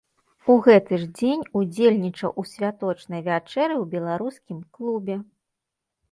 У 0.51 0.53
гэты 0.67 0.97
ж 1.01 1.07
дзень 1.17 1.41
удзельнічаў 1.59 2.31
у 2.43 2.45
святочнай 2.51 3.21
вячэры 3.27 3.75
ў 3.75 3.83
беларускім 3.93 4.57
клубе. 4.79 5.19